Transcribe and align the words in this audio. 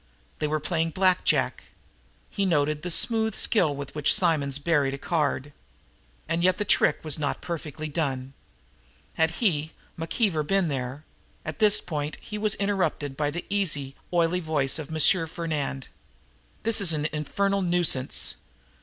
They 0.39 0.47
were 0.47 0.59
playing 0.59 0.89
Black 0.97 1.23
Jack. 1.23 1.61
He 2.31 2.43
noted 2.43 2.81
the 2.81 2.89
smooth 2.89 3.35
skill 3.35 3.75
with 3.75 3.93
which 3.93 4.15
Simonds 4.15 4.57
buried 4.57 4.95
a 4.95 4.97
card. 4.97 5.53
And 6.27 6.43
yet 6.43 6.57
the 6.57 6.65
trick 6.65 6.97
was 7.03 7.19
not 7.19 7.39
perfectly 7.39 7.87
done. 7.87 8.33
Had 9.13 9.29
he, 9.45 9.73
McKeever, 9.99 10.41
been 10.47 10.69
there 10.69 11.05
At 11.45 11.59
this 11.59 11.79
point 11.79 12.17
he 12.19 12.39
was 12.39 12.55
interrupted 12.55 13.15
by 13.15 13.29
the 13.29 13.45
easy, 13.47 13.95
oily 14.11 14.39
voice 14.39 14.79
of 14.79 14.89
M. 14.89 15.27
Fernand. 15.27 15.87
"This 16.63 16.81
is 16.81 16.93
an 16.93 17.05
infernal 17.13 17.61
nuisance!" 17.61 18.37